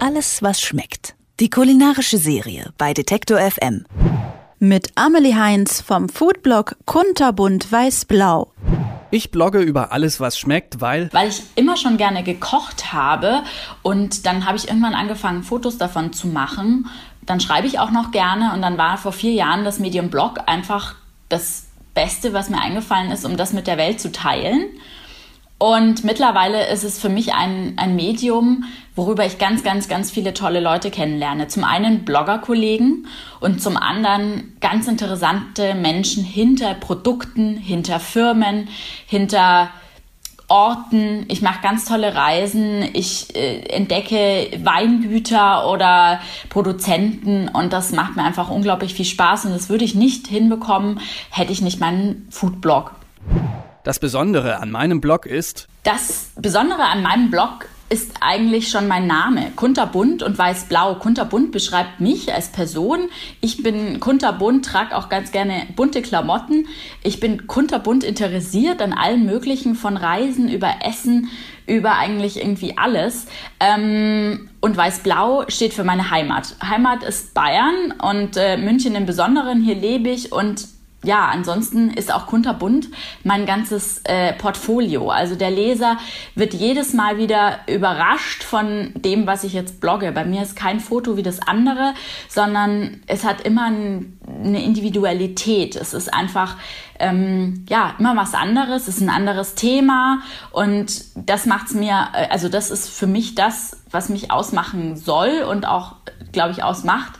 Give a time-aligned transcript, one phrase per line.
[0.00, 1.14] Alles, was schmeckt.
[1.40, 3.84] Die kulinarische Serie bei Detektor FM.
[4.58, 8.52] Mit Amelie Heinz vom Foodblog Kunterbunt Weiß-Blau.
[9.10, 11.12] Ich blogge über alles, was schmeckt, weil.
[11.12, 13.42] Weil ich immer schon gerne gekocht habe
[13.82, 16.88] und dann habe ich irgendwann angefangen, Fotos davon zu machen.
[17.26, 20.38] Dann schreibe ich auch noch gerne und dann war vor vier Jahren das Medium Blog
[20.46, 20.94] einfach
[21.28, 24.64] das Beste, was mir eingefallen ist, um das mit der Welt zu teilen.
[25.62, 28.64] Und mittlerweile ist es für mich ein, ein Medium,
[28.96, 31.46] worüber ich ganz, ganz, ganz viele tolle Leute kennenlerne.
[31.46, 33.06] Zum einen Bloggerkollegen
[33.38, 38.70] und zum anderen ganz interessante Menschen hinter Produkten, hinter Firmen,
[39.06, 39.70] hinter
[40.48, 41.26] Orten.
[41.28, 42.82] Ich mache ganz tolle Reisen.
[42.92, 49.52] Ich äh, entdecke Weingüter oder Produzenten und das macht mir einfach unglaublich viel Spaß und
[49.52, 50.98] das würde ich nicht hinbekommen,
[51.30, 52.90] hätte ich nicht meinen Foodblog.
[53.84, 55.66] Das Besondere an meinem Blog ist.
[55.82, 59.50] Das Besondere an meinem Blog ist eigentlich schon mein Name.
[59.56, 60.94] Kunterbunt und weiß-blau.
[60.94, 63.10] Kunterbunt beschreibt mich als Person.
[63.40, 66.68] Ich bin kunterbunt, trage auch ganz gerne bunte Klamotten.
[67.02, 71.28] Ich bin kunterbunt interessiert an allen möglichen, von Reisen über Essen,
[71.66, 73.26] über eigentlich irgendwie alles.
[73.58, 76.54] Ähm, und weiß-blau steht für meine Heimat.
[76.62, 79.60] Heimat ist Bayern und äh, München im Besonderen.
[79.60, 80.68] Hier lebe ich und
[81.04, 82.88] ja, ansonsten ist auch kunterbunt
[83.24, 85.10] mein ganzes äh, Portfolio.
[85.10, 85.98] Also der Leser
[86.36, 90.12] wird jedes Mal wieder überrascht von dem, was ich jetzt blogge.
[90.12, 91.94] Bei mir ist kein Foto wie das andere,
[92.28, 95.74] sondern es hat immer ein, eine Individualität.
[95.74, 96.56] Es ist einfach
[97.00, 98.86] ähm, ja immer was anderes.
[98.86, 100.20] Es ist ein anderes Thema
[100.52, 102.08] und das macht's mir.
[102.14, 105.96] Äh, also das ist für mich das, was mich ausmachen soll und auch,
[106.30, 107.12] glaube ich, ausmacht.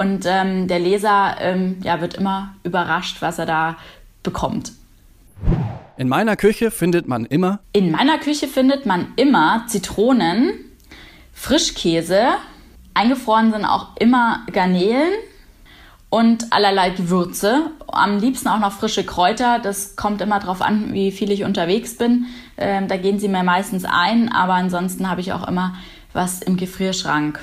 [0.00, 3.76] Und ähm, der Leser ähm, ja, wird immer überrascht, was er da
[4.22, 4.72] bekommt.
[5.98, 7.60] In meiner Küche findet man immer.
[7.74, 10.52] In meiner Küche findet man immer Zitronen,
[11.34, 12.28] Frischkäse,
[12.94, 15.12] eingefroren sind auch immer Garnelen
[16.08, 17.70] und allerlei Gewürze.
[17.86, 19.58] Am liebsten auch noch frische Kräuter.
[19.58, 22.24] Das kommt immer darauf an, wie viel ich unterwegs bin.
[22.56, 25.74] Ähm, da gehen sie mir meistens ein, aber ansonsten habe ich auch immer
[26.14, 27.38] was im Gefrierschrank.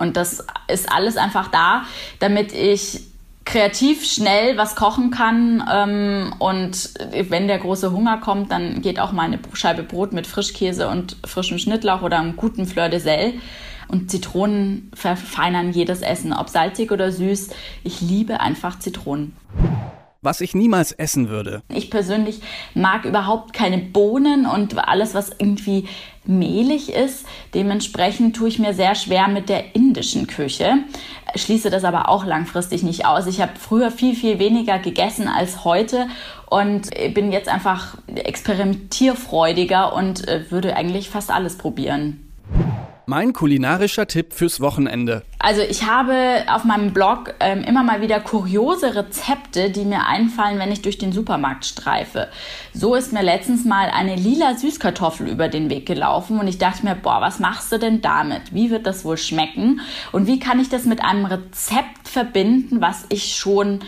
[0.00, 1.84] Und das ist alles einfach da,
[2.18, 3.02] damit ich
[3.44, 5.62] kreativ schnell was kochen kann.
[5.70, 6.94] Ähm, und
[7.28, 11.16] wenn der große Hunger kommt, dann geht auch mal eine Scheibe Brot mit Frischkäse und
[11.24, 13.34] frischem Schnittlauch oder einem guten Fleur de Sel.
[13.88, 17.50] Und Zitronen verfeinern jedes Essen, ob salzig oder süß.
[17.82, 19.36] Ich liebe einfach Zitronen
[20.22, 21.62] was ich niemals essen würde.
[21.68, 22.40] Ich persönlich
[22.74, 25.88] mag überhaupt keine Bohnen und alles, was irgendwie
[26.24, 27.26] mehlig ist.
[27.54, 30.78] Dementsprechend tue ich mir sehr schwer mit der indischen Küche.
[31.34, 33.26] Schließe das aber auch langfristig nicht aus.
[33.26, 36.08] Ich habe früher viel, viel weniger gegessen als heute
[36.50, 42.29] und bin jetzt einfach experimentierfreudiger und äh, würde eigentlich fast alles probieren.
[43.10, 45.24] Mein kulinarischer Tipp fürs Wochenende.
[45.40, 50.60] Also ich habe auf meinem Blog ähm, immer mal wieder kuriose Rezepte, die mir einfallen,
[50.60, 52.28] wenn ich durch den Supermarkt streife.
[52.72, 56.84] So ist mir letztens mal eine lila Süßkartoffel über den Weg gelaufen und ich dachte
[56.84, 58.54] mir, boah, was machst du denn damit?
[58.54, 59.80] Wie wird das wohl schmecken?
[60.12, 63.80] Und wie kann ich das mit einem Rezept verbinden, was ich schon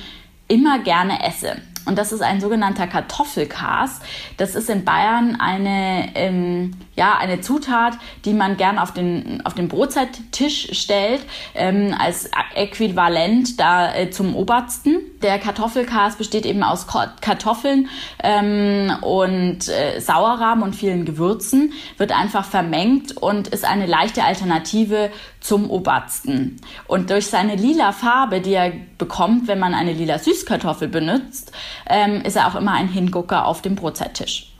[0.48, 1.58] immer gerne esse?
[1.84, 4.00] Und das ist ein sogenannter Kartoffelkas.
[4.36, 7.94] Das ist in Bayern eine, ähm, ja, eine Zutat,
[8.24, 14.36] die man gern auf den, auf den Brotzeitttisch stellt, ähm, als Äquivalent da äh, zum
[14.36, 14.98] Obersten.
[15.22, 16.86] Der Kartoffelkas besteht eben aus
[17.20, 17.88] Kartoffeln
[18.22, 25.10] ähm, und äh, Sauerrahm und vielen Gewürzen, wird einfach vermengt und ist eine leichte Alternative
[25.40, 26.60] zum Obersten.
[26.86, 31.52] Und durch seine lila Farbe, die er bekommt, wenn man eine lila Süßkartoffel benutzt,
[31.88, 34.52] ähm, ist er auch immer ein Hingucker auf dem Brotzeittisch.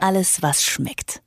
[0.00, 1.20] Alles, was schmeckt.